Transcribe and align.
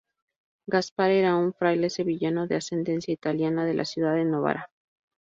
Gaspar 0.75 1.07
era 1.17 1.35
un 1.35 1.53
fraile 1.53 1.87
sevillano 1.91 2.47
de 2.47 2.55
ascendencia 2.55 3.13
italiana, 3.13 3.65
de 3.65 3.75
la 3.75 3.85
ciudad 3.85 4.15
de 4.15 4.25
Novara. 4.25 4.71